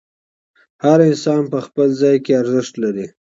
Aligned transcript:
هر 0.83 0.99
انسان 1.09 1.41
په 1.51 1.59
خپل 1.65 1.87
ځای 2.01 2.15
کې 2.25 2.31
ارزښت 2.41 2.73
لري. 2.83 3.05